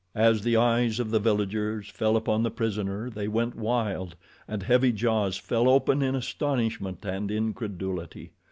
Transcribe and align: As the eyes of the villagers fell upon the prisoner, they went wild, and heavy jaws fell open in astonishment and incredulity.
As 0.15 0.41
the 0.41 0.57
eyes 0.57 0.99
of 0.99 1.11
the 1.11 1.19
villagers 1.19 1.87
fell 1.87 2.17
upon 2.17 2.41
the 2.41 2.49
prisoner, 2.49 3.07
they 3.11 3.27
went 3.27 3.53
wild, 3.53 4.15
and 4.47 4.63
heavy 4.63 4.91
jaws 4.91 5.37
fell 5.37 5.69
open 5.69 6.01
in 6.01 6.15
astonishment 6.15 7.05
and 7.05 7.29
incredulity. 7.29 8.31